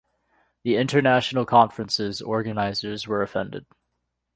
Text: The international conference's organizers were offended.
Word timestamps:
The 0.63 0.77
international 0.77 1.45
conference's 1.45 2.23
organizers 2.23 3.05
were 3.07 3.21
offended. 3.21 3.67